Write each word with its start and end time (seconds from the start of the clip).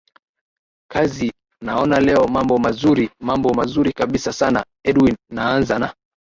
kazi 0.91 1.33
naona 1.61 1.99
leo 1.99 2.27
mambo 2.27 2.57
mazuri 2.57 3.09
mambo 3.19 3.53
mazuri 3.53 3.93
karibu 3.93 4.17
sana 4.17 4.65
edwin 4.85 5.15
naanza 5.31 5.79
na 5.79 5.93